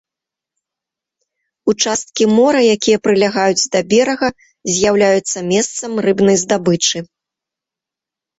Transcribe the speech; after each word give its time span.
Участкі 1.73 2.23
мора, 2.37 2.61
якія 2.77 2.97
прылягаюць 3.09 3.67
да 3.75 3.79
берага, 3.93 4.27
з'яўляюцца 4.77 5.37
месцам 5.51 5.91
рыбнай 6.09 6.37
здабычы. 6.47 6.97